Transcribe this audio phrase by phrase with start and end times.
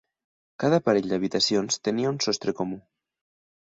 [0.63, 2.85] Cada parell d'habitacions tenia un sostre comú.